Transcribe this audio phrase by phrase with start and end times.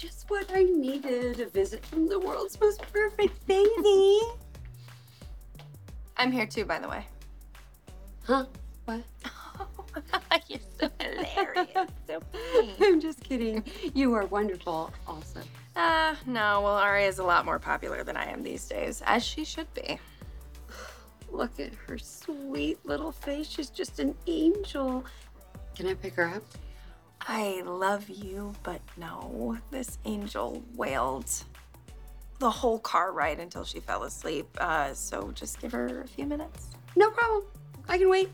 [0.00, 4.20] just what I needed a visit from the world's most perfect baby.
[6.16, 7.04] I'm here too, by the way.
[8.24, 8.46] Huh?
[8.86, 9.02] What?
[10.48, 11.68] You're so hilarious.
[12.06, 12.74] so funny.
[12.80, 13.62] I'm just kidding.
[13.92, 15.42] You are wonderful, also.
[15.76, 19.22] Uh, no, well, Aria is a lot more popular than I am these days, as
[19.22, 19.98] she should be.
[21.30, 23.46] Look at her sweet little face.
[23.48, 25.04] She's just an angel.
[25.74, 26.44] Can I pick her up?
[27.22, 29.58] I love you, but no.
[29.70, 31.30] This angel wailed
[32.38, 34.48] the whole car ride until she fell asleep.
[34.58, 36.68] Uh, so just give her a few minutes.
[36.96, 37.44] No problem.
[37.88, 38.30] I can wait.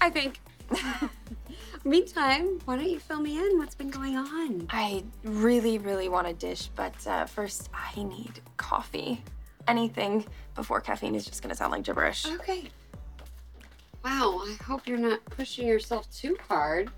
[0.00, 0.40] I think.
[1.84, 3.58] Meantime, why don't you fill me in?
[3.58, 4.66] What's been going on?
[4.70, 9.22] I really, really want a dish, but uh, first I need coffee.
[9.68, 10.24] Anything
[10.54, 12.26] before caffeine is just gonna sound like gibberish.
[12.26, 12.70] Okay.
[14.04, 16.90] Wow, I hope you're not pushing yourself too hard.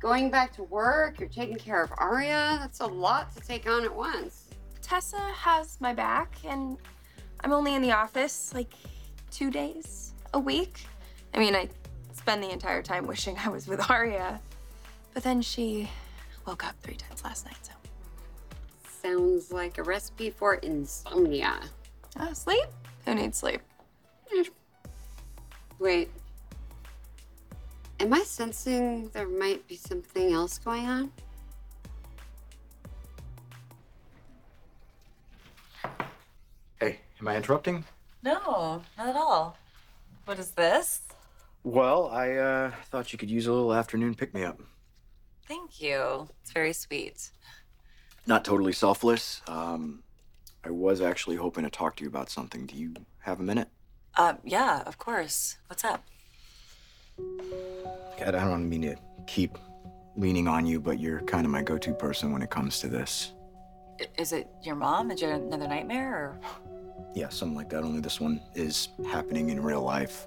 [0.00, 2.56] Going back to work, you're taking care of Aria.
[2.58, 4.46] That's a lot to take on at once.
[4.80, 6.78] Tessa has my back, and
[7.44, 8.72] I'm only in the office like
[9.30, 10.86] two days a week.
[11.34, 11.68] I mean, I
[12.14, 14.40] spend the entire time wishing I was with Aria,
[15.12, 15.88] but then she
[16.46, 17.72] woke up three times last night, so.
[19.02, 21.60] Sounds like a recipe for insomnia.
[22.16, 22.66] Uh, sleep?
[23.04, 23.60] Who needs sleep?
[25.78, 26.10] Wait.
[28.00, 31.12] Am I sensing there might be something else going on?
[36.80, 37.84] Hey, am I interrupting?
[38.22, 39.58] No, not at all.
[40.24, 41.02] What is this?
[41.62, 44.58] Well, I uh, thought you could use a little afternoon pick me up.
[45.46, 46.30] Thank you.
[46.40, 47.30] It's very sweet.
[48.26, 49.42] Not totally selfless.
[49.46, 50.04] Um,
[50.64, 52.64] I was actually hoping to talk to you about something.
[52.64, 53.68] Do you have a minute?
[54.16, 55.58] Uh, yeah, of course.
[55.66, 56.02] What's up?
[58.18, 59.56] God, I don't mean to keep
[60.16, 62.88] leaning on you, but you're kind of my go to person when it comes to
[62.88, 63.32] this.
[64.18, 65.10] Is it your mom?
[65.10, 66.14] Is there another nightmare?
[66.14, 66.40] Or...
[67.14, 70.26] Yeah, something like that, only this one is happening in real life.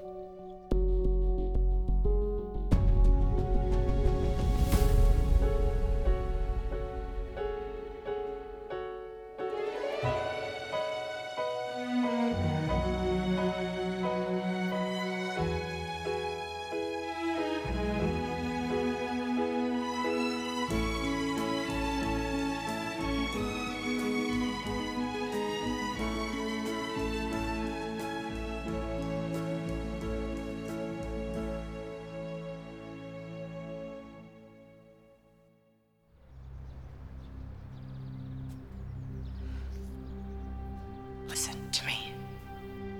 [41.74, 42.14] To me.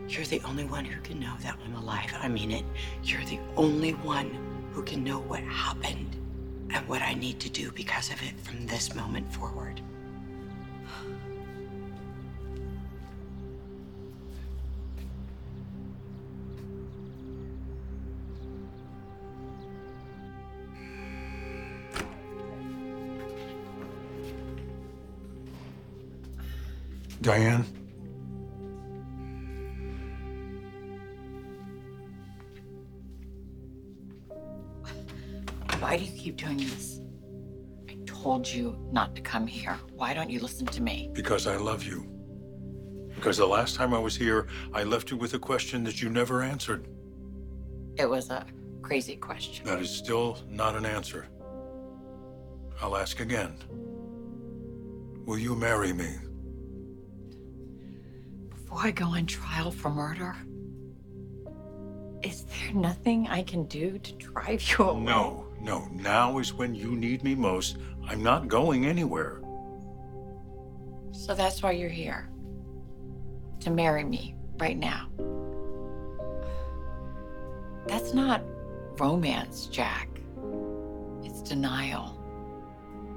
[0.08, 2.12] You're the only one who can know that I'm alive.
[2.20, 2.66] I mean it.
[3.04, 4.32] You're the only one
[4.72, 6.16] who can know what happened
[6.72, 9.82] and what I need to do because of it from this moment forward.
[27.22, 27.73] Diane?
[35.84, 37.02] Why do you keep doing this?
[37.90, 39.78] I told you not to come here.
[39.92, 41.10] Why don't you listen to me?
[41.12, 42.10] Because I love you.
[43.14, 46.10] Because the last time I was here, I left you with a question that you
[46.10, 46.88] never answered.
[47.98, 48.46] It was a
[48.82, 49.66] crazy question.
[49.66, 51.28] That is still not an answer.
[52.82, 53.58] I'll ask again.
[55.26, 56.16] Will you marry me?
[58.52, 60.34] Before I go on trial for murder,
[62.24, 65.04] is there nothing I can do to drive you away?
[65.04, 65.88] No, no.
[65.92, 67.78] Now is when you need me most.
[68.06, 69.42] I'm not going anywhere.
[71.12, 72.30] So that's why you're here.
[73.62, 75.08] To marry me right now.
[77.88, 78.42] That's not
[78.98, 80.10] romance, Jack.
[81.24, 82.20] It's denial.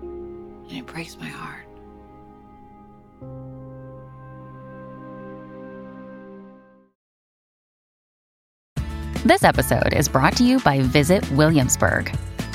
[0.03, 1.67] And it breaks my heart.
[9.25, 12.17] This episode is brought to you by Visit Williamsburg.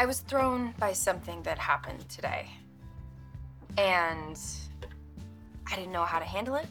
[0.00, 2.46] I was thrown by something that happened today.
[3.76, 4.40] And
[5.70, 6.66] I didn't know how to handle it.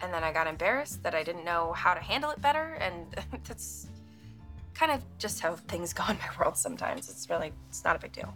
[0.00, 3.06] and then I got embarrassed that I didn't know how to handle it better, and
[3.44, 3.86] that's
[4.74, 7.08] kind of just how things go in my world sometimes.
[7.08, 8.34] It's really, it's not a big deal.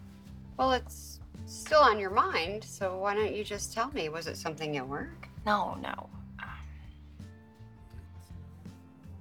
[0.55, 4.07] Well, it's still on your mind, so why don't you just tell me?
[4.07, 5.27] Was it something at work?
[5.45, 6.09] No, no.
[6.41, 6.49] Um,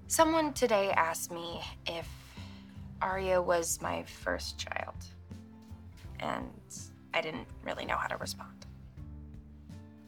[0.06, 2.08] Someone today asked me if
[3.02, 4.94] Aria was my first child,
[6.20, 6.50] and
[7.14, 8.66] I didn't really know how to respond.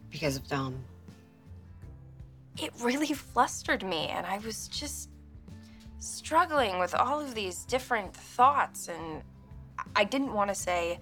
[0.09, 0.83] Because of Dom.
[2.57, 5.09] It really flustered me, and I was just
[5.99, 9.21] struggling with all of these different thoughts, and
[9.95, 10.99] I didn't want to say,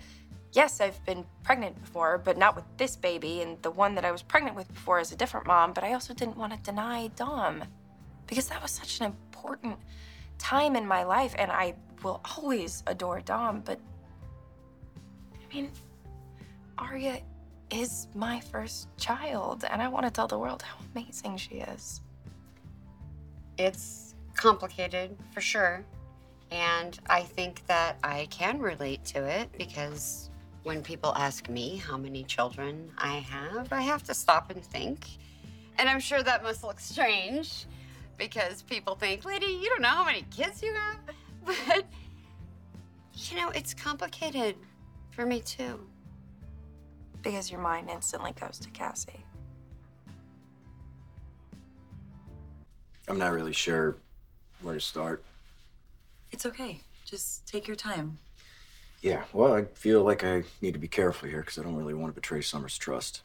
[0.53, 4.11] Yes, I've been pregnant before, but not with this baby, and the one that I
[4.11, 7.07] was pregnant with before is a different mom, but I also didn't want to deny
[7.09, 7.63] Dom
[8.27, 9.77] because that was such an important
[10.37, 13.79] time in my life, and I will always adore Dom, but
[15.49, 15.71] I mean,
[16.77, 17.21] Aria
[17.71, 22.01] is my first child, and I want to tell the world how amazing she is.
[23.57, 25.83] It's complicated for sure.
[26.51, 30.29] And I think that I can relate to it because
[30.63, 35.07] when people ask me how many children I have, I have to stop and think.
[35.77, 37.65] And I'm sure that must look strange
[38.17, 40.99] because people think, Lady, you don't know how many kids you have.
[41.67, 41.85] But,
[43.13, 44.57] you know, it's complicated
[45.17, 45.79] for me too.
[47.23, 49.25] Because your mind instantly goes to Cassie.
[53.07, 53.97] I'm not really sure
[54.61, 55.23] where to start.
[56.31, 56.81] It's okay.
[57.03, 58.19] Just take your time.
[59.01, 61.93] Yeah, well, I feel like I need to be careful here because I don't really
[61.95, 63.23] want to betray Summer's trust.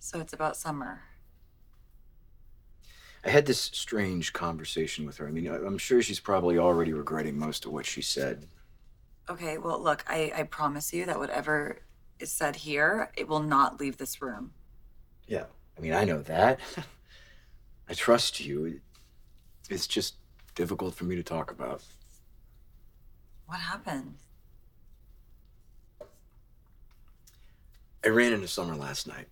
[0.00, 1.02] So it's about summer.
[3.24, 5.28] I had this strange conversation with her.
[5.28, 8.48] I mean, I- I'm sure she's probably already regretting most of what she said.
[9.30, 11.80] Okay, well, look, I, I promise you that whatever
[12.18, 14.52] is said here, it will not leave this room.
[15.26, 15.44] Yeah,
[15.76, 16.60] I mean, I know that.
[17.88, 18.80] I trust you.
[19.70, 20.16] It's just
[20.54, 21.82] difficult for me to talk about.
[23.46, 24.14] What happened?
[28.04, 29.26] I ran into Summer last night.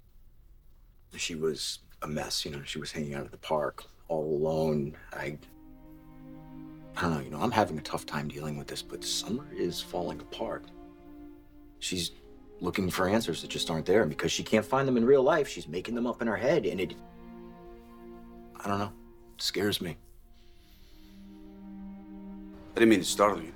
[1.17, 2.63] She was a mess, you know.
[2.65, 4.97] She was hanging out at the park all alone.
[5.13, 5.39] I.
[6.97, 9.47] I don't know, you know, I'm having a tough time dealing with this, but Summer
[9.53, 10.65] is falling apart.
[11.79, 12.13] She's
[12.61, 14.03] looking for answers that just aren't there.
[14.03, 16.37] And because she can't find them in real life, she's making them up in her
[16.37, 16.67] head.
[16.67, 16.95] And it.
[18.63, 18.93] I don't know.
[19.35, 19.97] It scares me.
[22.77, 23.53] I didn't mean to startle you.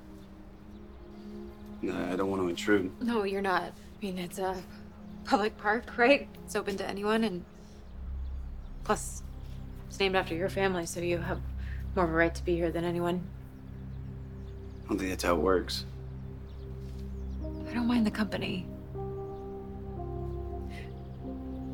[1.81, 2.91] No, I don't want to intrude.
[3.01, 3.63] No, you're not.
[3.63, 3.71] I
[4.01, 4.55] mean, it's a
[5.23, 6.27] public park, right?
[6.43, 7.45] It's open to anyone, and
[8.83, 9.21] plus,
[9.87, 11.41] it's named after your family, so you have
[11.95, 13.21] more of a right to be here than anyone.
[14.85, 15.85] I don't think that's how it works.
[17.69, 18.65] I don't mind the company.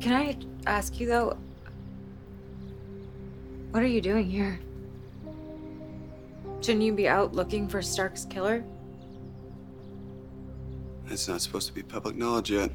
[0.00, 0.36] Can I
[0.66, 1.36] ask you, though,
[3.70, 4.58] what are you doing here?
[6.60, 8.64] Shouldn't you be out looking for Stark's killer?
[11.08, 12.70] It's not supposed to be public knowledge yet.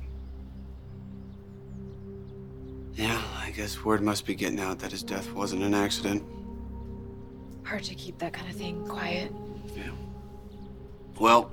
[2.96, 6.24] Yeah, I guess word must be getting out that his death wasn't an accident.
[7.68, 9.30] Hard to keep that kind of thing quiet.
[9.76, 9.92] Yeah.
[11.20, 11.52] Well,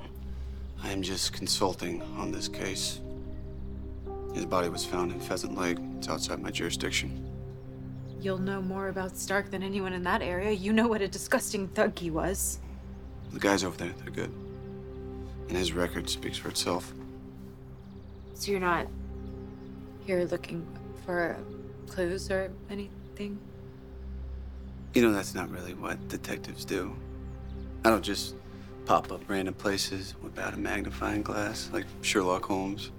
[0.80, 3.00] I'm just consulting on this case.
[4.32, 5.78] His body was found in Pheasant Lake.
[5.98, 7.32] It's outside my jurisdiction.
[8.20, 10.52] You'll know more about Stark than anyone in that area.
[10.52, 12.60] You know what a disgusting thug he was.
[13.32, 14.32] The guys over there, they're good.
[15.48, 16.94] And his record speaks for itself.
[18.34, 18.86] So you're not
[20.06, 20.64] here looking
[21.04, 21.36] for
[21.88, 23.40] clues or anything?
[24.94, 26.94] You know, that's not really what detectives do.
[27.84, 28.36] I don't just
[28.86, 32.92] pop up random places without a magnifying glass like Sherlock Holmes.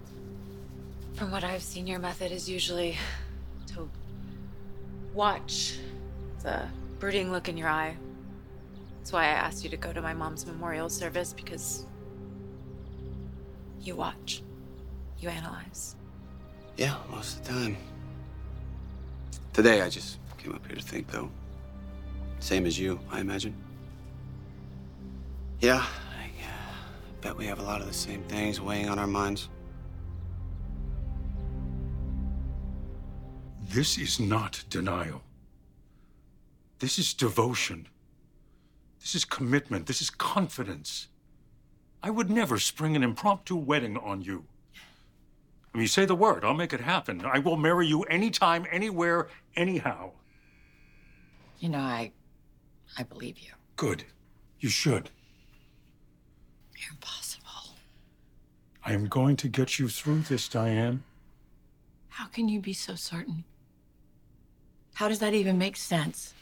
[1.14, 2.98] From what I've seen, your method is usually
[3.68, 3.90] to
[5.14, 5.80] watch
[6.44, 6.64] the
[7.00, 7.96] brooding look in your eye.
[8.98, 11.86] That's why I asked you to go to my mom's memorial service because
[13.80, 14.44] you watch,
[15.20, 15.96] you analyze.
[16.76, 17.78] Yeah, most of the time.
[19.54, 21.30] Today, I just came up here to think, though.
[22.46, 23.56] Same as you, I imagine.
[25.62, 26.74] Yeah, I uh,
[27.20, 29.50] bet we have a lot of the same things weighing on our minds.
[33.64, 35.24] This is not denial.
[36.78, 37.88] This is devotion.
[39.00, 39.88] This is commitment.
[39.88, 41.08] This is confidence.
[42.04, 44.46] I would never spring an impromptu wedding on you.
[45.74, 47.26] I mean, say the word, I'll make it happen.
[47.26, 50.12] I will marry you anytime, anywhere, anyhow.
[51.58, 52.12] You know, I.
[52.98, 53.52] I believe you.
[53.76, 54.06] Good.
[54.60, 55.10] You should.
[56.78, 57.76] You're impossible.
[58.84, 61.04] I am going to get you through this, Diane.
[62.10, 63.44] How can you be so certain?
[64.94, 66.34] How does that even make sense?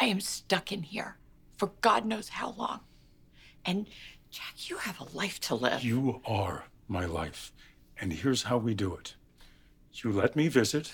[0.00, 1.16] I am stuck in here
[1.56, 2.80] for God knows how long.
[3.64, 3.86] And
[4.30, 5.84] Jack, you have a life to live.
[5.84, 7.52] You are my life.
[8.00, 9.14] And here's how we do it
[9.92, 10.92] you let me visit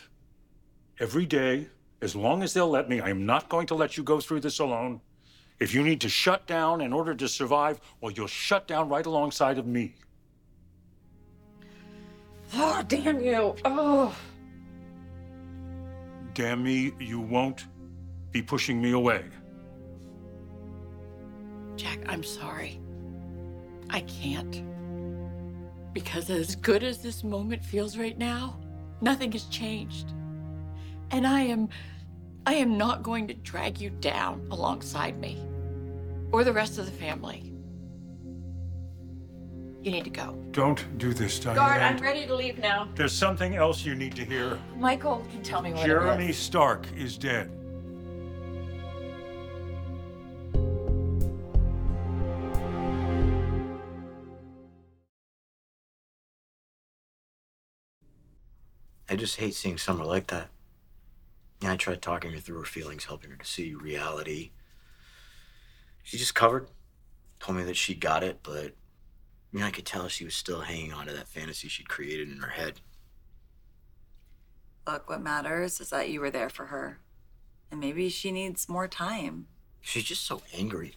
[0.99, 1.69] every day,
[2.03, 3.01] as long as they'll let me.
[3.01, 5.01] I am not going to let you go through this alone.
[5.59, 9.05] If you need to shut down in order to survive, well, you'll shut down right
[9.05, 9.95] alongside of me.
[12.55, 13.55] Ah, oh, damn you.
[13.65, 14.17] Oh.
[16.35, 17.67] Damn me, you won't
[18.33, 19.25] be pushing me away.
[21.77, 22.81] Jack, I'm sorry.
[23.91, 24.63] I can't.
[25.93, 28.59] Because as good as this moment feels right now,
[29.01, 30.15] nothing has changed.
[31.11, 31.69] And I am
[32.47, 35.39] I am not going to drag you down alongside me
[36.33, 37.53] or the rest of the family.
[39.83, 40.35] You need to go.
[40.51, 41.57] Don't do this, Diane.
[41.57, 42.89] Guard, I'm ready to leave now.
[42.95, 44.59] There's something else you need to hear.
[44.77, 46.39] Michael can tell me what Jeremy it is.
[46.39, 47.51] Stark is dead.
[59.09, 60.51] I just hate seeing Summer like that.
[61.61, 64.53] Yeah, I tried talking her through her feelings, helping her to see reality.
[66.03, 66.69] She just covered,
[67.39, 68.75] told me that she got it, but
[69.53, 72.31] I mean, I could tell she was still hanging on to that fantasy she'd created
[72.31, 72.81] in her head.
[74.87, 77.01] Look, what matters is that you were there for her.
[77.71, 79.47] And maybe she needs more time.
[79.81, 80.95] She's just so angry.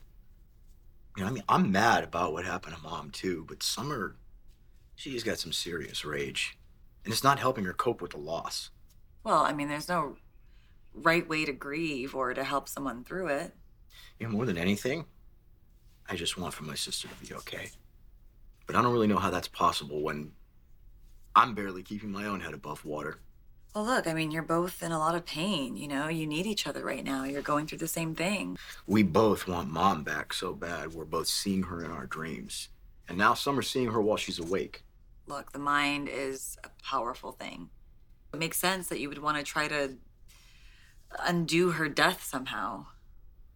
[1.15, 4.15] You know, I mean, I'm mad about what happened to mom too, but Summer,
[4.95, 6.57] she's got some serious rage,
[7.03, 8.71] and it's not helping her cope with the loss.
[9.23, 10.17] Well, I mean, there's no
[10.93, 13.53] right way to grieve or to help someone through it.
[14.19, 15.05] You know, more than anything,
[16.09, 17.69] I just want for my sister to be okay.
[18.67, 20.31] But I don't really know how that's possible when
[21.35, 23.19] I'm barely keeping my own head above water.
[23.75, 25.75] Well, look, I mean, you're both in a lot of pain.
[25.75, 27.23] You know, you need each other right now.
[27.23, 28.57] You're going through the same thing.
[28.85, 30.93] We both want mom back so bad.
[30.93, 32.69] We're both seeing her in our dreams.
[33.09, 34.83] And now Summer's seeing her while she's awake.
[35.25, 37.69] Look, the mind is a powerful thing.
[38.31, 39.93] It makes sense that you would want to try to
[41.19, 42.85] undo her death somehow.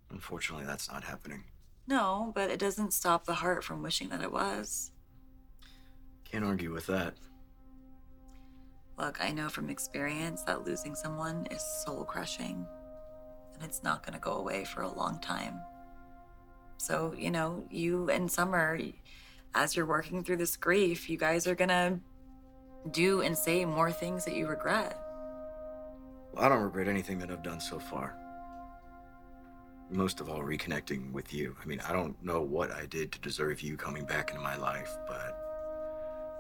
[0.10, 1.44] Unfortunately, that's not happening.
[1.88, 4.92] No, but it doesn't stop the heart from wishing that it was.
[6.26, 7.14] Can't argue with that.
[8.98, 12.66] Look, I know from experience that losing someone is soul crushing,
[13.54, 15.62] and it's not going to go away for a long time.
[16.78, 18.80] So, you know, you and Summer,
[19.54, 22.00] as you're working through this grief, you guys are going to
[22.92, 25.00] do and say more things that you regret.
[26.38, 28.16] Well, I don't regret anything that I've done so far.
[29.90, 31.56] Most of all, reconnecting with you.
[31.60, 34.56] I mean, I don't know what I did to deserve you coming back into my
[34.56, 35.36] life, but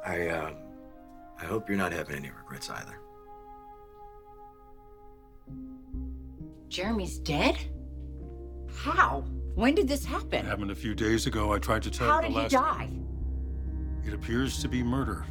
[0.06, 0.58] I, um,
[1.42, 3.00] I hope you're not having any regrets either.
[6.68, 7.58] Jeremy's dead?
[8.75, 9.22] How?
[9.56, 10.46] When did this happen?
[10.46, 11.54] It happened a few days ago.
[11.54, 12.89] I tried to tell How you How did the he last die?
[14.06, 15.25] It appears to be murder.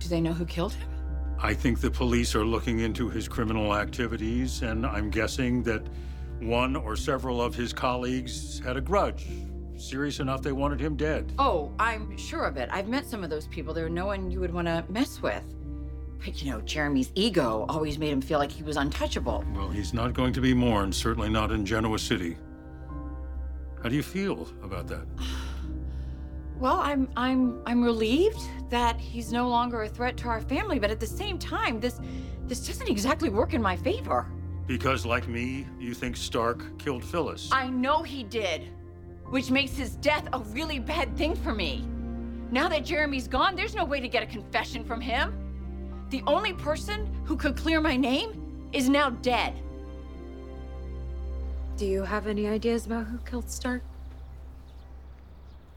[0.00, 0.93] Do they know who killed him?
[1.38, 5.86] I think the police are looking into his criminal activities, and I'm guessing that
[6.40, 9.26] one or several of his colleagues had a grudge.
[9.76, 11.32] Serious enough they wanted him dead.
[11.38, 12.68] Oh, I'm sure of it.
[12.72, 13.74] I've met some of those people.
[13.74, 15.42] They're no one you would want to mess with.
[16.24, 19.44] But you know, Jeremy's ego always made him feel like he was untouchable.
[19.54, 22.36] Well, he's not going to be mourned, certainly not in Genoa City.
[23.82, 25.06] How do you feel about that?
[26.58, 30.90] Well, I'm I'm I'm relieved that he's no longer a threat to our family, but
[30.90, 32.00] at the same time, this
[32.46, 34.26] this doesn't exactly work in my favor.
[34.66, 37.50] Because, like me, you think Stark killed Phyllis.
[37.52, 38.62] I know he did,
[39.28, 41.84] which makes his death a really bad thing for me.
[42.50, 45.34] Now that Jeremy's gone, there's no way to get a confession from him.
[46.10, 49.54] The only person who could clear my name is now dead.
[51.76, 53.82] Do you have any ideas about who killed Stark?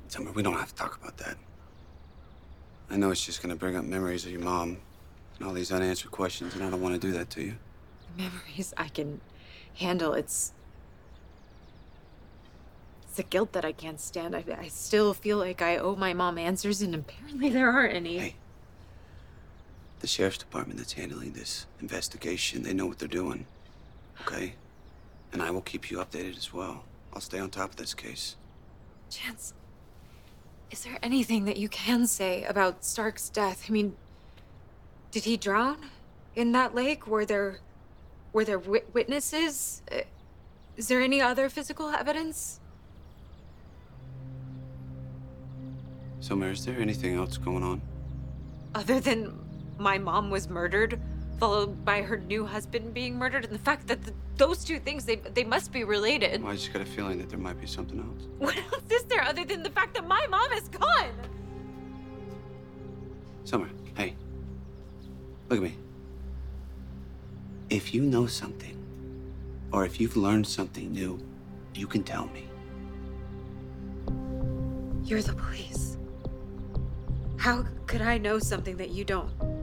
[0.08, 1.38] Summer, we don't have to talk about that.
[2.90, 4.78] I know it's just gonna bring up memories of your mom
[5.38, 7.56] and all these unanswered questions, and I don't want to do that to you.
[8.18, 9.22] Memories I can
[9.76, 10.14] handle.
[10.14, 10.54] It's.
[13.04, 14.36] It's the guilt that I can't stand.
[14.36, 18.18] I, I still feel like I owe my mom answers, and apparently there aren't any.
[18.18, 18.36] Hey.
[20.00, 23.46] The sheriff's department that's handling this investigation, they know what they're doing.
[24.22, 24.54] Okay?
[25.34, 26.84] And I will keep you updated as well.
[27.14, 28.36] I'll stay on top of this case.
[29.10, 29.54] Chance,
[30.72, 33.66] is there anything that you can say about Stark's death?
[33.70, 33.96] I mean,
[35.12, 35.78] did he drown
[36.36, 37.08] in that lake?
[37.08, 37.60] Were there,
[38.34, 39.82] were there wit- witnesses?
[39.92, 40.02] Uh,
[40.76, 42.60] Is there any other physical evidence?
[46.20, 47.82] Summer, is there anything else going on?
[48.76, 49.40] Other than
[49.80, 51.00] my mom was murdered
[51.40, 55.06] followed by her new husband being murdered, and the fact that the, those two things
[55.06, 56.42] they they must be related.
[56.42, 58.28] Well, I just got a feeling that there might be something else.
[58.38, 61.14] What else is there other than the fact that my mom is gone?
[63.44, 64.16] Summer, hey.
[65.50, 65.78] Look at me.
[67.70, 68.76] If you know something,
[69.72, 71.20] or if you've learned something new,
[71.74, 72.48] you can tell me.
[75.04, 75.98] You're the police.
[77.38, 79.57] How could I know something that you don't?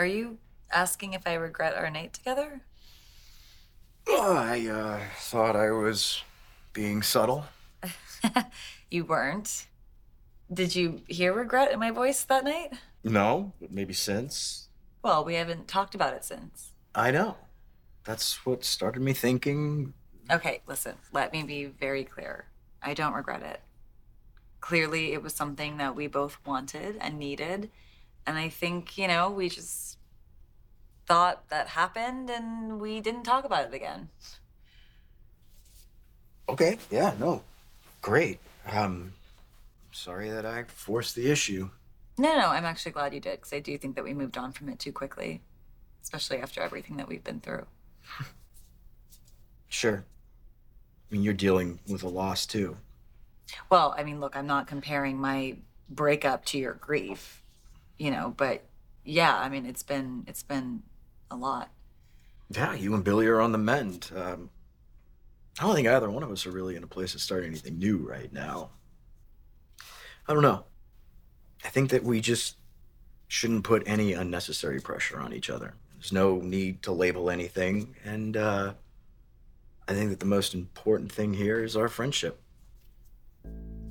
[0.00, 0.38] Are you
[0.72, 2.62] asking if I regret our night together?
[4.08, 6.22] Oh, I uh, thought I was
[6.72, 7.44] being subtle.
[8.90, 9.66] You weren't.
[10.50, 12.72] Did you hear regret in my voice that night?
[13.04, 14.68] No, maybe since.
[15.02, 16.72] Well, we haven't talked about it since.
[16.94, 17.36] I know.
[18.04, 19.92] That's what started me thinking.
[20.30, 22.46] Okay, listen, let me be very clear.
[22.82, 23.60] I don't regret it.
[24.60, 27.70] Clearly, it was something that we both wanted and needed.
[28.26, 29.98] And I think, you know, we just
[31.06, 34.08] thought that happened and we didn't talk about it again.
[36.48, 37.42] Okay, yeah, no.
[38.02, 38.38] Great.
[38.70, 39.12] Um,
[39.92, 41.70] sorry that I forced the issue.
[42.18, 44.52] No, no, I'm actually glad you did because I do think that we moved on
[44.52, 45.40] from it too quickly,
[46.02, 47.66] especially after everything that we've been through.
[49.72, 50.04] Sure.
[51.10, 52.76] I mean, you're dealing with a loss too.
[53.70, 55.56] Well, I mean, look, I'm not comparing my
[55.88, 57.39] breakup to your grief,
[58.00, 58.64] you know, but
[59.04, 60.82] yeah, I mean, it's been it's been
[61.30, 61.70] a lot.
[62.50, 64.10] Yeah, you and Billy are on the mend.
[64.16, 64.48] Um,
[65.58, 67.78] I don't think either one of us are really in a place to start anything
[67.78, 68.70] new right now.
[70.26, 70.64] I don't know.
[71.62, 72.56] I think that we just
[73.28, 75.74] shouldn't put any unnecessary pressure on each other.
[75.92, 78.72] There's no need to label anything, and uh,
[79.86, 82.40] I think that the most important thing here is our friendship.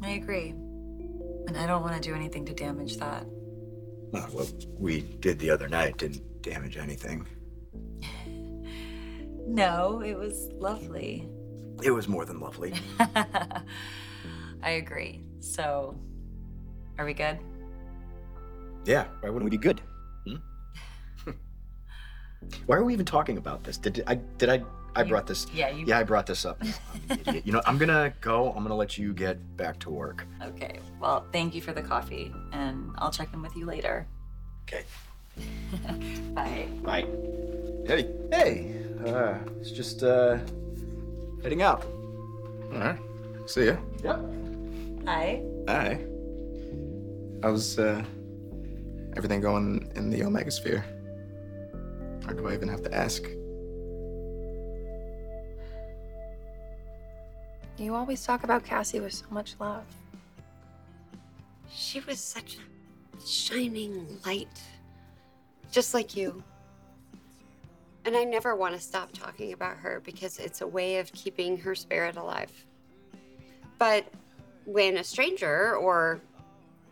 [0.02, 0.50] I agree.
[0.50, 3.26] And I don't want to do anything to damage that.
[4.14, 7.28] Uh, what we did the other night didn't damage anything.
[9.48, 11.28] No, it was lovely.
[11.82, 12.72] It was more than lovely.
[14.62, 15.22] I agree.
[15.40, 16.00] So,
[17.00, 17.40] are we good?
[18.86, 19.82] Yeah, why wouldn't we be good?
[20.28, 20.36] Hmm?
[22.68, 23.78] why are we even talking about this?
[23.78, 24.64] Did I did I
[24.96, 26.58] I You- brought this yeah, you- Yeah, I brought this up.
[26.62, 26.74] I'm
[27.10, 27.46] an idiot.
[27.46, 28.52] You know, I'm gonna go.
[28.54, 30.26] I'm gonna let you get back to work.
[30.44, 30.80] Okay.
[31.00, 34.08] Well, thank you for the coffee, and I'll check in with you later.
[34.68, 34.84] Okay.
[36.34, 36.68] Bye.
[36.84, 37.06] Bye.
[37.86, 38.10] Hey.
[38.32, 38.76] Hey.
[39.06, 40.38] Uh, it's just uh
[41.44, 41.86] heading out.
[42.74, 43.00] All right.
[43.46, 43.78] See ya.
[44.04, 44.20] Yep.
[45.06, 45.42] Hi.
[45.68, 46.06] Hi.
[47.42, 48.04] How's uh,
[49.16, 50.84] everything going in the Omega Sphere?
[52.28, 53.24] Or do I even have to ask?
[57.80, 59.86] You always talk about Cassie with so much love.
[61.74, 64.62] She was such a shining light,
[65.72, 66.44] just like you.
[68.04, 71.58] And I never want to stop talking about her because it's a way of keeping
[71.60, 72.52] her spirit alive.
[73.78, 74.06] But
[74.66, 76.20] when a stranger or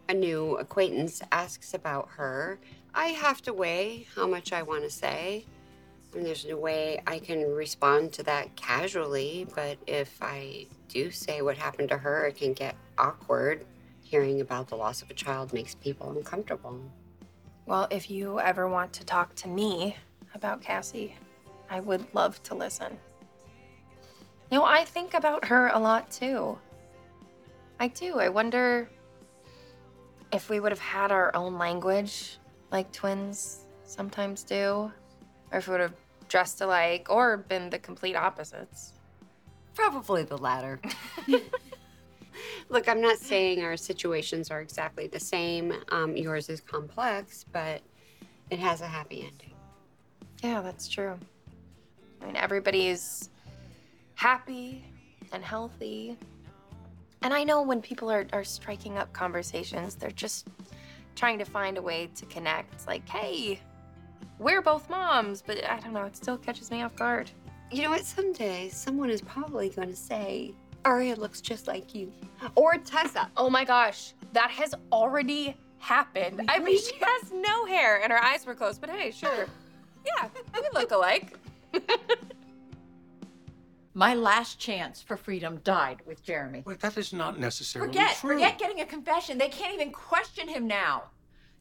[0.07, 2.59] a new acquaintance asks about her,
[2.95, 5.45] I have to weigh how much I want to say.
[6.17, 11.43] And there's no way I can respond to that casually, but if I do say
[11.43, 13.67] what happened to her, it can get awkward.
[14.01, 16.81] Hearing about the loss of a child makes people uncomfortable.
[17.67, 19.95] Well, if you ever want to talk to me
[20.33, 21.13] about Cassie,
[21.69, 22.97] I would love to listen.
[24.49, 26.57] You know, I think about her a lot too.
[27.79, 28.17] I do.
[28.17, 28.89] I wonder
[30.33, 32.39] if we would have had our own language
[32.71, 34.91] like twins sometimes do,
[35.51, 35.93] or if we would have
[36.27, 38.93] dressed alike or been the complete opposites.
[39.73, 40.79] Probably the latter.
[42.69, 45.73] Look, I'm not saying our situations are exactly the same.
[45.89, 47.81] Um, yours is complex, but
[48.49, 49.53] it has a happy ending.
[50.43, 51.17] Yeah, that's true.
[52.21, 53.29] I mean, everybody's
[54.15, 54.83] happy
[55.31, 56.17] and healthy.
[57.21, 60.47] And I know when people are, are striking up conversations, they're just
[61.15, 62.87] trying to find a way to connect.
[62.87, 63.59] Like, hey,
[64.39, 67.31] we're both moms, but I don't know, it still catches me off guard.
[67.71, 68.05] You know what?
[68.05, 70.53] Someday someone is probably going to say,
[70.85, 72.11] Aria looks just like you.
[72.55, 73.29] Or Tessa.
[73.35, 76.41] Oh my gosh, that has already happened.
[76.47, 79.47] I mean, she has no hair and her eyes were closed, but hey, sure.
[80.05, 81.37] Yeah, we look alike.
[83.93, 86.63] My last chance for freedom died with Jeremy.
[86.65, 88.35] Wait, that is not necessarily Forget, true.
[88.35, 89.37] forget getting a confession.
[89.37, 91.03] They can't even question him now.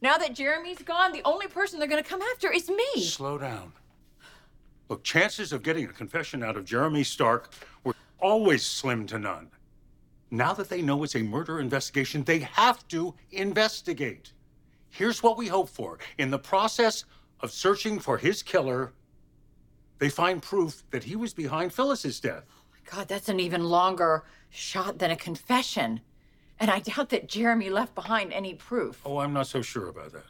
[0.00, 3.00] Now that Jeremy's gone, the only person they're going to come after is me.
[3.00, 3.72] Slow down.
[4.88, 9.50] Look, chances of getting a confession out of Jeremy Stark were always slim to none.
[10.30, 14.32] Now that they know it's a murder investigation, they have to investigate.
[14.90, 15.98] Here's what we hope for.
[16.18, 17.04] In the process
[17.40, 18.92] of searching for his killer,
[19.98, 22.44] they find proof that he was behind Phyllis's death.
[22.48, 26.00] Oh God, that's an even longer shot than a confession.
[26.58, 29.00] And I doubt that Jeremy left behind any proof.
[29.04, 30.24] Oh, I'm not so sure about that.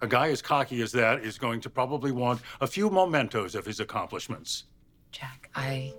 [0.00, 3.64] A guy as cocky as that is going to probably want a few mementos of
[3.64, 4.64] his accomplishments.
[5.10, 5.92] Jack, I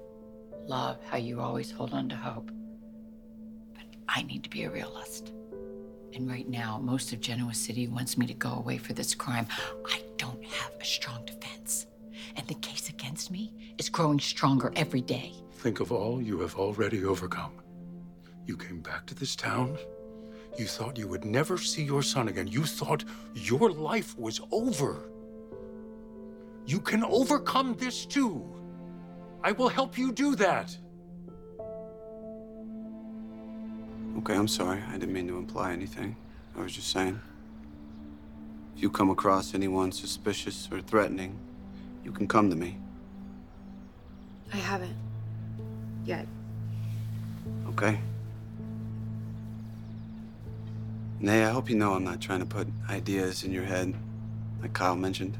[0.65, 2.51] love how you always hold on to hope.
[3.73, 5.33] But I need to be a realist.
[6.13, 9.47] And right now, most of Genoa City wants me to go away for this crime.
[9.87, 11.87] I don't have a strong defense.
[12.35, 15.33] And the case against me is growing stronger every day.
[15.53, 17.51] Think of all you have already overcome.
[18.47, 19.77] You came back to this town.
[20.57, 22.47] You thought you would never see your son again.
[22.47, 23.03] You thought
[23.35, 25.09] your life was over.
[26.65, 28.43] You can overcome this too.
[29.43, 30.75] I will help you do that.
[34.19, 34.81] Okay, I'm sorry.
[34.89, 36.15] I didn't mean to imply anything.
[36.57, 37.19] I was just saying.
[38.75, 41.37] If you come across anyone suspicious or threatening,
[42.03, 42.77] you can come to me.
[44.53, 44.95] I haven't.
[46.05, 46.27] Yet.
[47.67, 47.99] Okay?
[51.19, 53.95] Nay, I hope you know I'm not trying to put ideas in your head,
[54.61, 55.35] like Kyle mentioned.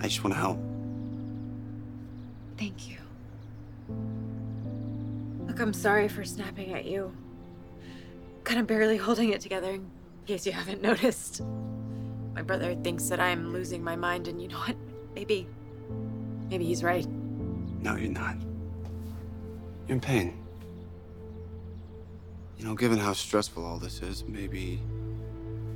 [0.00, 0.58] I just want to help.
[2.58, 2.96] Thank you.
[5.46, 7.12] Look, I'm sorry for snapping at you.
[8.42, 9.88] Kind of barely holding it together in
[10.26, 11.42] case you haven't noticed.
[12.34, 14.76] My brother thinks that I'm losing my mind, and you know what?
[15.14, 15.46] Maybe.
[16.48, 17.06] Maybe he's right.
[17.80, 18.36] No, you're not.
[19.86, 20.39] You're in pain.
[22.60, 24.82] You know, given how stressful all this is, maybe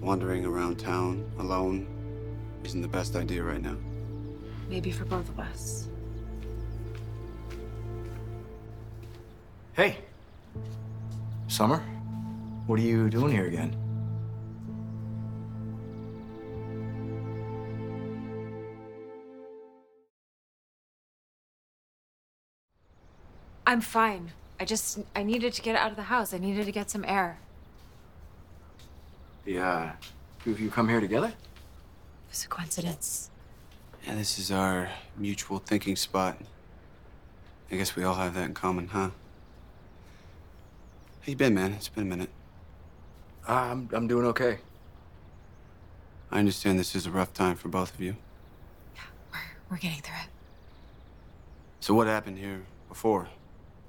[0.02, 1.86] wandering around town alone
[2.62, 3.78] isn't the best idea right now.
[4.68, 5.88] Maybe for both of us.
[9.72, 9.96] Hey.
[11.48, 11.78] Summer?
[12.66, 13.74] What are you doing here again?
[23.66, 24.32] I'm fine.
[24.60, 26.32] I just I needed to get out of the house.
[26.32, 27.38] I needed to get some air.
[29.44, 29.68] Yeah.
[29.68, 29.92] Uh,
[30.42, 31.28] two of you come here together?
[31.28, 33.30] It was a coincidence.
[34.06, 36.38] Yeah, this is our mutual thinking spot.
[37.70, 39.10] I guess we all have that in common, huh?
[41.20, 41.72] How you been, man?
[41.72, 42.30] It's been a minute.
[43.48, 44.58] I'm, I'm doing okay.
[46.30, 48.16] I understand this is a rough time for both of you.
[48.94, 49.38] Yeah, we're
[49.70, 50.28] we're getting through it.
[51.80, 53.28] So what happened here before?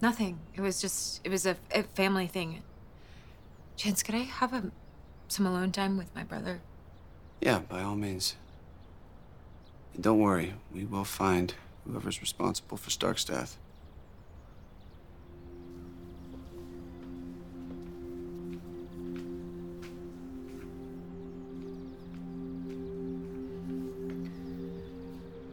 [0.02, 0.40] Nothing.
[0.54, 2.62] It was just it was a, a family thing.
[3.76, 4.72] Chance, could I have a
[5.28, 6.62] some alone time with my brother?
[7.42, 8.36] Yeah, by all means.
[9.94, 11.54] And don't worry, we will find
[11.86, 13.58] whoever's responsible for Stark's death.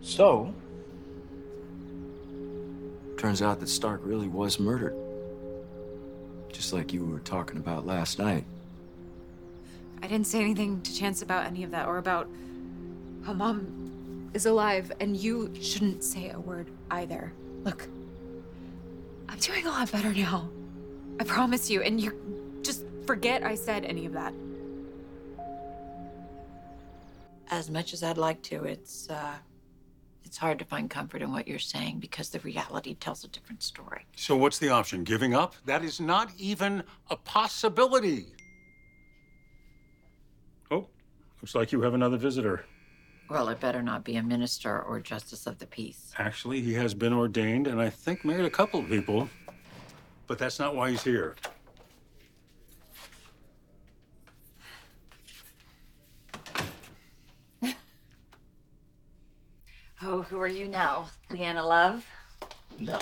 [0.02, 0.52] So,
[3.22, 4.96] turns out that Stark really was murdered.
[6.50, 8.44] Just like you were talking about last night.
[10.02, 12.28] I didn't say anything to Chance about any of that or about
[13.24, 17.32] how mom is alive, and you shouldn't say a word either.
[17.62, 17.87] Look,
[19.28, 20.50] I'm doing a lot better now.
[21.20, 24.35] I promise you, and you just forget I said any of that.
[27.52, 29.35] As much as I'd like to, it's uh
[30.33, 33.62] it's hard to find comfort in what you're saying because the reality tells a different
[33.62, 34.07] story.
[34.16, 35.05] So, what's the option?
[35.05, 35.55] Giving up?
[35.66, 38.29] That is not even a possibility.
[40.71, 40.87] Oh,
[41.42, 42.64] looks like you have another visitor.
[43.29, 46.14] Well, it better not be a minister or justice of the peace.
[46.16, 49.29] Actually, he has been ordained and I think married a couple of people.
[50.29, 51.37] But that's not why he's here.
[60.05, 61.09] Oh, who are you now?
[61.31, 62.05] Leanna Love?
[62.79, 62.99] No.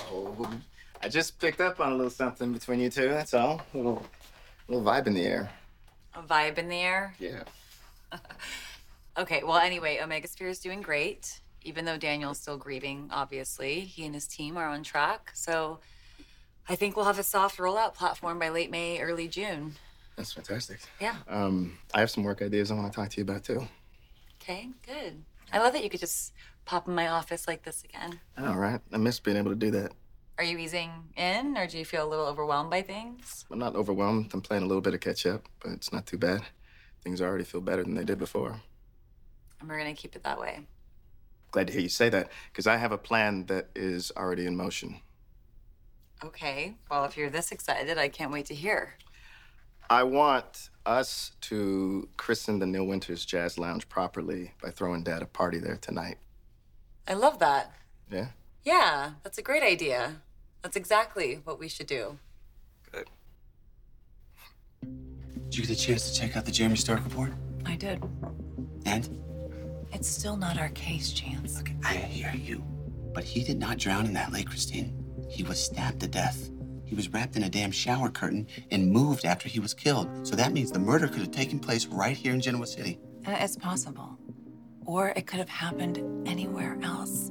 [1.03, 3.63] I just picked up on a little something between you two, that's all.
[3.73, 4.07] A little,
[4.69, 5.51] little vibe in the air.
[6.15, 7.15] A vibe in the air?
[7.19, 7.43] Yeah.
[9.19, 11.41] Okay, well, anyway, Omega Sphere is doing great.
[11.63, 15.33] Even though Daniel's still grieving, obviously, he and his team are on track.
[15.35, 15.81] So
[16.69, 19.75] I think we'll have a soft rollout platform by late May, early June.
[20.17, 20.79] That's fantastic.
[21.01, 21.17] Yeah.
[21.29, 23.67] Um, I have some work ideas I want to talk to you about too.
[24.41, 25.23] Okay, good.
[25.53, 26.33] I love that you could just
[26.65, 28.21] pop in my office like this again.
[28.39, 28.81] All right.
[28.93, 29.93] I miss being able to do that.
[30.39, 33.45] Are you easing in, or do you feel a little overwhelmed by things?
[33.51, 34.31] I'm not overwhelmed.
[34.33, 36.43] I'm playing a little bit of catch up, but it's not too bad.
[37.03, 38.61] Things already feel better than they did before.
[39.61, 40.61] And we're gonna keep it that way.
[41.51, 44.57] glad to hear you say that because I have a plan that is already in
[44.57, 45.01] motion.
[46.25, 48.95] Okay, well, if you're this excited, I can't wait to hear.
[49.89, 55.27] I want us to christen the Neil Winters Jazz Lounge properly by throwing Dad a
[55.27, 56.19] party there tonight.
[57.11, 57.73] I love that.
[58.09, 58.29] Yeah?
[58.63, 60.23] Yeah, that's a great idea.
[60.63, 62.19] That's exactly what we should do.
[62.93, 63.09] Good.
[65.49, 67.33] Did you get a chance to check out the Jeremy Stark report?
[67.67, 68.01] I did.
[68.87, 69.19] And?
[69.93, 71.59] It's still not our case, Chance.
[71.59, 72.63] Okay, I hear you.
[73.13, 75.05] But he did not drown in that lake, Christine.
[75.29, 76.49] He was stabbed to death.
[76.85, 80.25] He was wrapped in a damn shower curtain and moved after he was killed.
[80.25, 83.01] So that means the murder could have taken place right here in Genoa City.
[83.27, 84.17] Uh, It's possible.
[84.91, 87.31] Or it could have happened anywhere else.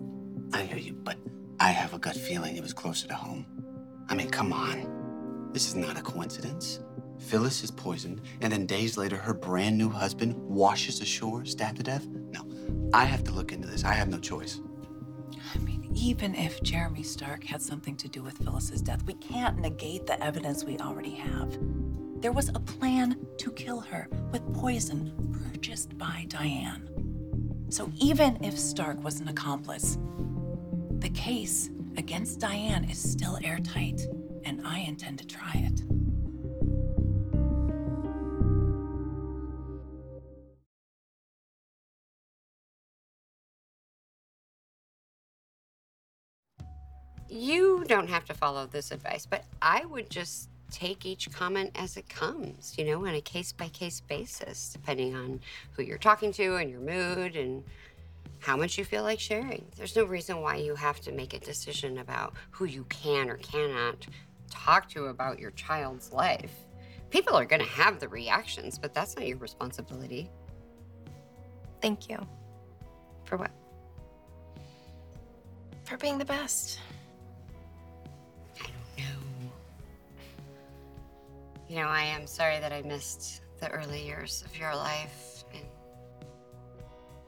[0.53, 1.17] I hear you, but
[1.59, 3.45] I have a gut feeling it was closer to home.
[4.07, 5.49] I mean, come on.
[5.51, 6.79] This is not a coincidence.
[7.19, 11.83] Phyllis is poisoned, and then days later, her brand new husband washes ashore, stabbed to
[11.83, 12.07] death?
[12.07, 12.49] No.
[12.93, 13.83] I have to look into this.
[13.83, 14.61] I have no choice.
[15.53, 19.59] I mean, even if Jeremy Stark had something to do with Phyllis's death, we can't
[19.59, 21.59] negate the evidence we already have.
[22.21, 25.11] There was a plan to kill her with poison
[25.51, 26.89] purchased by Diane.
[27.71, 29.99] So even if Stark was an accomplice,
[30.97, 34.01] the case against Diane is still airtight,
[34.43, 35.83] and I intend to try it.
[47.29, 51.97] You don't have to follow this advice, but I would just take each comment as
[51.97, 55.39] it comes, you know, on a case by case basis, depending on
[55.71, 57.63] who you're talking to and your mood and
[58.39, 59.65] how much you feel like sharing.
[59.75, 63.37] There's no reason why you have to make a decision about who you can or
[63.37, 64.07] cannot
[64.49, 66.53] talk to about your child's life.
[67.09, 70.29] People are going to have the reactions, but that's not your responsibility.
[71.81, 72.17] Thank you
[73.25, 73.51] For what?
[75.89, 76.79] for being the best.
[81.69, 85.43] You know, I am sorry that I missed the early years of your life.
[85.53, 85.65] And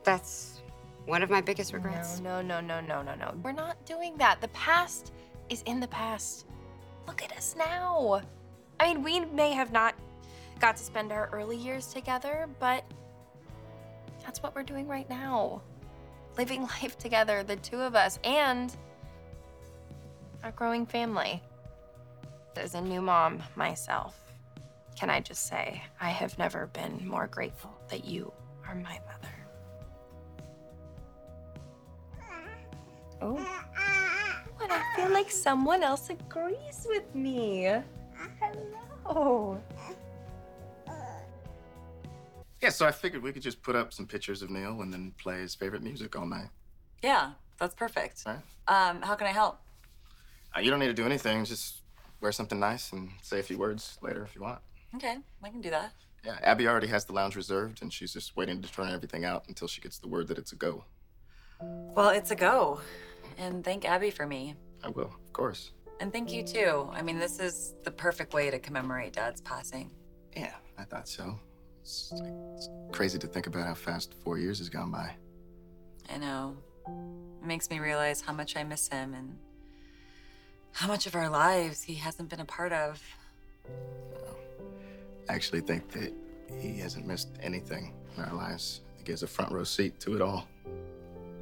[0.03, 0.61] that's
[1.05, 2.19] one of my biggest regrets.
[2.19, 3.33] No, no, no, no, no, no, no.
[3.43, 4.41] We're not doing that.
[4.41, 5.13] The past
[5.49, 6.47] is in the past.
[7.05, 8.21] Look at us now.
[8.79, 9.93] I mean, we may have not
[10.59, 12.83] got to spend our early years together, but
[14.23, 15.61] that's what we're doing right now.
[16.35, 18.75] Living life together, the two of us, and
[20.43, 21.43] our growing family.
[22.55, 24.20] As a new mom myself,
[24.95, 28.31] can I just say, I have never been more grateful that you
[28.67, 29.35] are my mother.
[33.21, 33.35] Oh.
[34.57, 37.71] But I feel like someone else agrees with me.
[38.39, 39.61] Hello.
[42.61, 45.13] Yeah, so I figured we could just put up some pictures of Neil and then
[45.17, 46.49] play his favorite music all night.
[47.01, 48.23] Yeah, that's perfect.
[48.25, 48.37] Right.
[48.67, 49.59] Um, how can I help?
[50.55, 51.43] Uh, you don't need to do anything.
[51.45, 51.81] Just
[52.21, 54.59] wear something nice and say a few words later if you want.
[54.95, 55.93] Okay, I can do that.
[56.25, 59.45] Yeah, Abby already has the lounge reserved, and she's just waiting to turn everything out
[59.47, 60.85] until she gets the word that it's a go.
[61.61, 62.81] Well, it's a go.
[63.37, 64.55] And thank Abby for me.
[64.83, 65.71] I will, of course.
[65.99, 66.89] And thank you too.
[66.91, 69.91] I mean, this is the perfect way to commemorate Dad's passing.
[70.35, 71.39] Yeah, I thought so.
[71.81, 75.15] It's, like, it's crazy to think about how fast four years has gone by.
[76.13, 76.57] I know.
[76.87, 79.37] It makes me realize how much I miss him and
[80.73, 83.01] how much of our lives he hasn't been a part of.
[85.31, 86.11] I actually think that
[86.59, 88.81] he hasn't missed anything in our lives.
[88.89, 90.45] I think he has a front row seat to it all.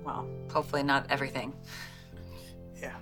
[0.05, 1.55] Well, hopefully not everything.
[2.79, 2.93] Yeah,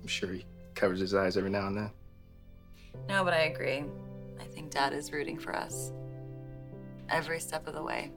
[0.00, 1.90] I'm sure he covers his eyes every now and then.
[3.08, 3.82] No, but I agree.
[4.38, 5.90] I think Dad is rooting for us
[7.08, 8.12] every step of the way.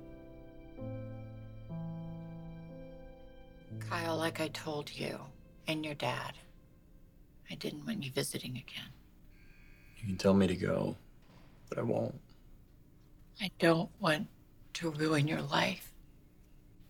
[3.89, 5.19] Kyle, like I told you
[5.67, 6.33] and your dad,
[7.49, 8.91] I didn't want you visiting again.
[9.97, 10.95] You can tell me to go,
[11.73, 12.19] but I won't.
[13.41, 14.27] I don't want
[14.73, 15.91] to ruin your life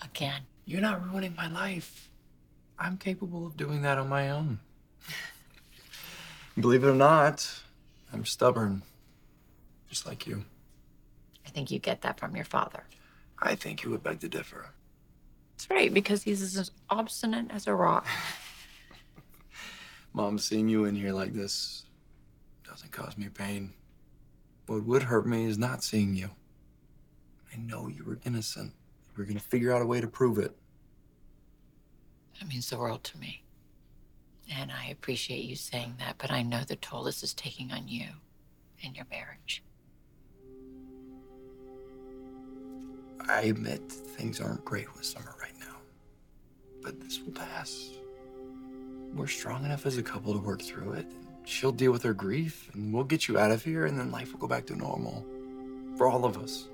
[0.04, 0.42] again.
[0.66, 2.10] You're not ruining my life.
[2.78, 4.60] I'm capable of doing that on my own.
[6.60, 7.50] Believe it or not,
[8.12, 8.84] I'm stubborn.
[9.90, 10.44] Just like you.
[11.46, 12.84] I think you get that from your father.
[13.40, 14.68] I think you would beg to differ.
[15.52, 18.06] That's right, because he's as obstinate as a rock.
[20.14, 21.86] Mom, seeing you in here like this
[22.68, 23.74] doesn't cause me pain.
[24.74, 26.32] What would hurt me is not seeing you.
[27.54, 28.74] I know you were innocent.
[29.16, 30.58] We're gonna figure out a way to prove it.
[32.40, 33.44] That means the world to me.
[34.52, 37.88] And I appreciate you saying that, but I know the toll this is taking on
[37.88, 38.08] you
[38.84, 39.64] and your marriage.
[43.30, 45.76] I admit things aren't great with Summer right now.
[46.82, 47.92] But this will pass.
[49.14, 51.12] We're strong enough as a couple to work through it.
[51.46, 54.32] She'll deal with her grief, and we'll get you out of here, and then life
[54.32, 55.26] will go back to normal.
[55.98, 56.68] For all of us.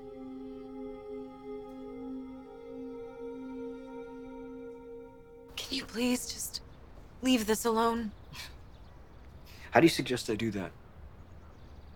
[5.56, 6.62] Can you please just
[7.22, 8.12] leave this alone?
[9.72, 10.72] How do you suggest I do that?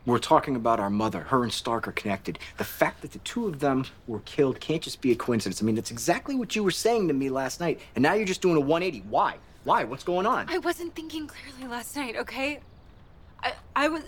[0.06, 1.20] We're talking about our mother.
[1.20, 2.38] Her and Stark are connected.
[2.58, 5.62] The fact that the two of them were killed can't just be a coincidence.
[5.62, 7.80] I mean, that's exactly what you were saying to me last night.
[7.94, 9.06] And now you're just doing a 180.
[9.08, 9.36] Why?
[9.64, 9.84] Why?
[9.84, 10.48] What's going on?
[10.48, 12.60] I wasn't thinking clearly last night, okay?
[13.42, 14.02] I I was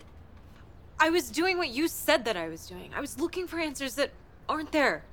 [1.01, 2.90] I was doing what you said that I was doing.
[2.95, 4.11] I was looking for answers that
[4.49, 5.05] aren't there.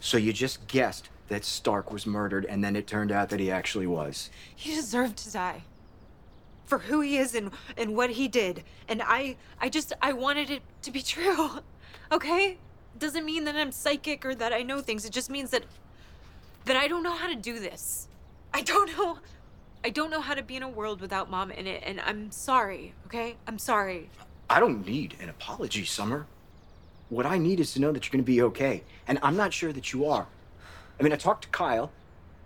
[0.00, 3.50] So you just guessed that Stark was murdered, and then it turned out that he
[3.50, 4.30] actually was.
[4.54, 5.62] He deserved to die.
[6.66, 8.64] For who he is and and what he did.
[8.88, 11.50] And I I just I wanted it to be true.
[12.12, 12.56] Okay?
[13.00, 15.04] Doesn't mean that I'm psychic or that I know things.
[15.04, 15.64] It just means that
[16.64, 18.06] that I don't know how to do this.
[18.54, 19.18] I don't know
[19.86, 22.32] I don't know how to be in a world without mom in it and I'm
[22.32, 23.36] sorry, okay?
[23.46, 24.10] I'm sorry.
[24.50, 26.26] I don't need an apology, Summer.
[27.08, 28.82] What I need is to know that you're going to be okay.
[29.06, 30.26] And I'm not sure that you are.
[30.98, 31.92] I mean, I talked to Kyle.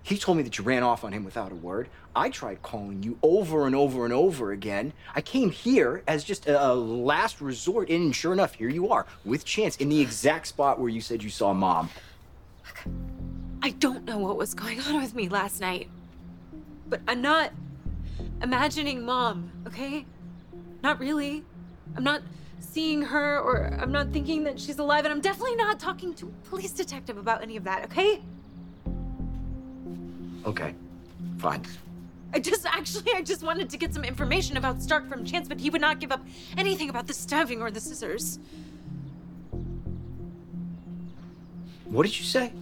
[0.03, 1.89] He told me that you ran off on him without a word.
[2.15, 4.93] I tried calling you over and over and over again.
[5.15, 9.07] I came here as just a, a last resort, and sure enough, here you are,
[9.25, 11.89] with Chance, in the exact spot where you said you saw Mom.
[13.63, 15.89] I don't know what was going on with me last night.
[16.91, 17.53] But I'm not
[18.43, 20.05] imagining mom, okay?
[20.83, 21.45] Not really.
[21.97, 22.23] I'm not
[22.59, 26.27] seeing her or I'm not thinking that she's alive and I'm definitely not talking to
[26.27, 28.21] a police detective about any of that, okay?
[30.45, 30.75] Okay,
[31.39, 31.63] fine.
[32.33, 35.61] I just actually I just wanted to get some information about Stark from Chance, but
[35.61, 36.25] he would not give up
[36.57, 38.39] anything about the stabbing or the scissors.
[41.85, 42.53] What did you say?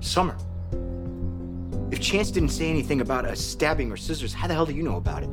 [0.00, 0.36] Summer.
[1.90, 4.82] If Chance didn't say anything about a stabbing or scissors, how the hell do you
[4.82, 5.30] know about it?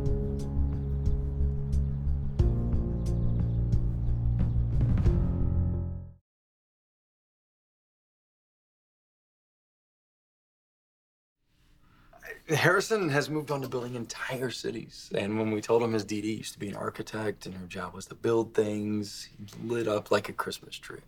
[12.55, 15.09] Harrison has moved on to building entire cities.
[15.15, 17.93] And when we told him his DD used to be an architect and her job
[17.93, 20.99] was to build things, he lit up like a Christmas tree.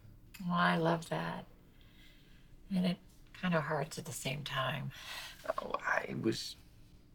[0.47, 1.45] Well, I love that.
[2.73, 2.97] And it
[3.41, 4.91] kind of hurts at the same time.
[5.62, 6.56] Oh, I was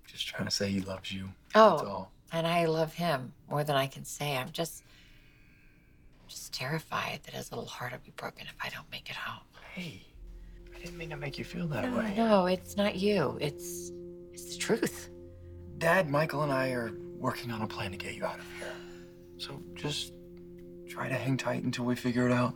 [0.06, 1.28] just trying to say he loves you.
[1.54, 2.12] That's Oh, all.
[2.32, 4.36] and I love him more than I can say.
[4.36, 4.82] I'm just,
[6.28, 9.42] just terrified that his little heart will be broken if I don't make it home.
[9.74, 10.06] Hey,
[10.74, 12.14] I didn't mean to make you feel that No, way.
[12.16, 13.38] no, it's not you.
[13.40, 13.90] It's,
[14.32, 15.10] it's the truth.
[15.78, 18.72] Dad, Michael, and I are working on a plan to get you out of here.
[19.38, 20.12] So just
[20.88, 22.54] try to hang tight until we figure it out.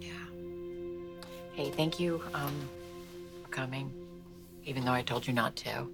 [0.00, 0.10] Yeah.
[1.52, 2.52] Hey, thank you, um,
[3.42, 3.92] for coming,
[4.64, 5.88] even though I told you not to.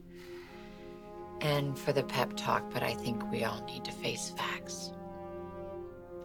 [1.41, 4.93] And for the pep talk, but I think we all need to face facts.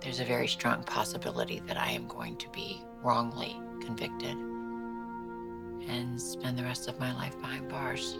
[0.01, 4.35] There's a very strong possibility that I am going to be wrongly convicted
[5.87, 8.17] and spend the rest of my life behind bars.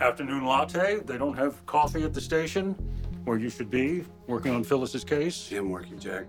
[0.00, 1.00] Afternoon latte.
[1.04, 2.74] They don't have coffee at the station
[3.24, 5.52] where you should be, working on Phyllis's case.
[5.52, 6.24] I'm working, Jack.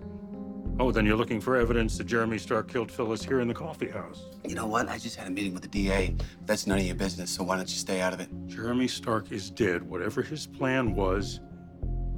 [0.80, 3.90] Oh, then you're looking for evidence that Jeremy Stark killed Phyllis here in the coffee
[3.90, 4.24] house.
[4.44, 4.88] You know what?
[4.88, 6.16] I just had a meeting with the DA.
[6.46, 8.28] That's none of your business, so why don't you stay out of it?
[8.46, 9.82] Jeremy Stark is dead.
[9.82, 11.40] Whatever his plan was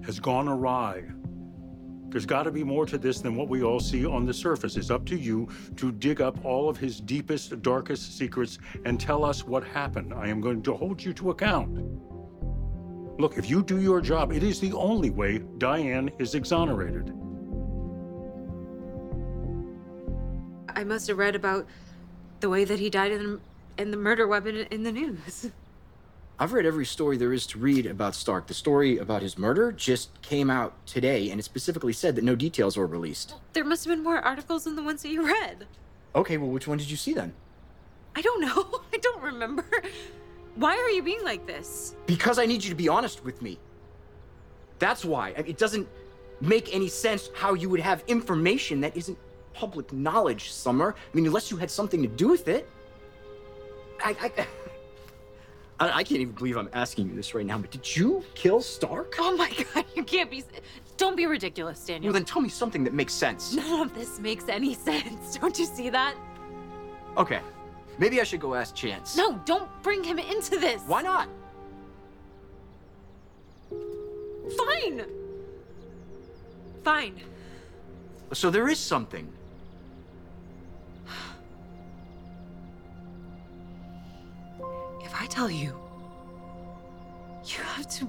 [0.05, 1.03] has gone awry.
[2.09, 4.77] There's got to be more to this than what we all see on the surface.
[4.77, 9.25] It's up to you to dig up all of his deepest, darkest secrets and tell
[9.25, 10.15] us what happened.
[10.15, 11.77] I am going to hold you to account.
[13.19, 17.13] Look, if you do your job, it is the only way Diane is exonerated.
[20.75, 21.67] I must have read about
[22.41, 23.41] the way that he died in,
[23.79, 25.51] in the murder weapon in the news.
[26.39, 28.49] I've read every story there is to read about Stark.
[28.49, 32.35] The story about his murder just came out today, and it specifically said that no
[32.35, 33.35] details were released.
[33.53, 35.67] There must have been more articles than the ones that you read.
[36.17, 37.33] Okay, well, which one did you see then?
[38.17, 38.81] I don't know.
[38.93, 39.65] I don't remember.
[40.57, 41.95] Why are you being like this?
[42.07, 43.59] Because I need you to be honest with me.
[44.81, 45.31] That's why.
[45.31, 45.89] It doesn't
[46.41, 49.19] make any sense how you would have information that isn't
[49.55, 50.95] public knowledge, Summer.
[50.99, 52.69] I mean, unless you had something to do with it.
[54.05, 54.31] I, I,
[55.81, 58.61] I, I can't even believe I'm asking you this right now, but did you kill
[58.61, 59.15] Stark?
[59.19, 60.45] Oh my god, you can't be.
[60.97, 62.13] Don't be ridiculous, Daniel.
[62.13, 63.55] Well, then tell me something that makes sense.
[63.57, 65.39] None of this makes any sense.
[65.39, 66.15] Don't you see that?
[67.17, 67.41] Okay,
[67.99, 69.17] maybe I should go ask Chance.
[69.17, 70.83] No, don't bring him into this.
[70.87, 71.29] Why not?
[74.57, 75.07] Fine.
[76.83, 77.21] Fine.
[78.33, 79.33] So there is something.
[85.15, 85.73] If I tell you,
[87.47, 88.09] you have to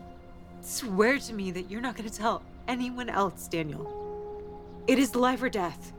[0.62, 4.82] swear to me that you're not going to tell anyone else, Daniel.
[4.88, 5.94] It is life or death.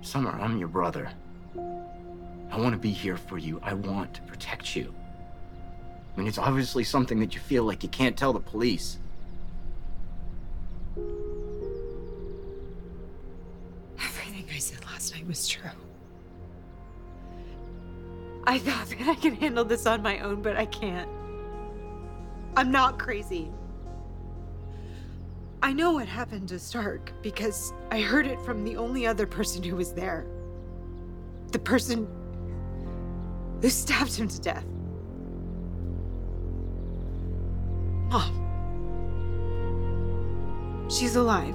[0.00, 1.10] Summer, I'm your brother.
[1.54, 3.60] I want to be here for you.
[3.62, 4.94] I want to protect you.
[6.14, 8.96] I mean, it's obviously something that you feel like you can't tell the police.
[13.98, 15.68] Everything I said last night was true.
[18.44, 21.08] I thought that I could handle this on my own, but I can't.
[22.56, 23.50] I'm not crazy.
[25.62, 29.62] I know what happened to Stark because I heard it from the only other person
[29.62, 30.26] who was there.
[31.52, 32.08] The person
[33.60, 34.64] who stabbed him to death.
[38.08, 38.36] Mom.
[40.88, 41.54] She's alive.